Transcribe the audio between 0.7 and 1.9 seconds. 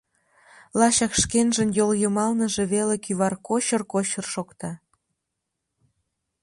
Лачак шкенжын